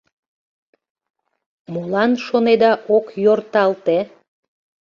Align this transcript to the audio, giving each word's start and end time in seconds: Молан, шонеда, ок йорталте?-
Молан, 1.73 2.11
шонеда, 2.25 2.71
ок 2.95 3.05
йорталте?- 3.23 3.97